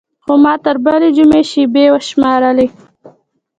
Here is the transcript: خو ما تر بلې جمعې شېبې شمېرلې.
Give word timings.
خو 0.23 0.33
ما 0.43 0.53
تر 0.65 0.75
بلې 0.85 1.09
جمعې 1.17 1.41
شېبې 1.51 1.85
شمېرلې. 2.07 2.67